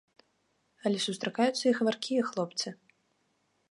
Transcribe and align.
Але 0.89 0.97
сустракаюцца 1.03 1.61
і 1.67 1.77
гаваркія 1.83 2.21
хлопцы. 2.31 2.67